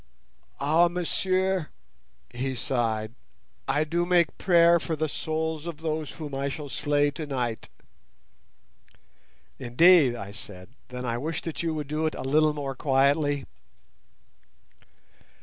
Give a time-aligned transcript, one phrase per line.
[0.59, 1.69] "Ah, monsieur,"
[2.31, 3.13] he sighed,
[3.67, 7.69] "I do make prayer for the souls of those whom I shall slay tonight."
[9.59, 13.45] "Indeed," I said, "then I wish that you would do it a little more quietly."